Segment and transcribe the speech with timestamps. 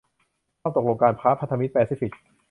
[0.61, 2.11] ความตกลงการค้าพันธมิตรแปซิฟิก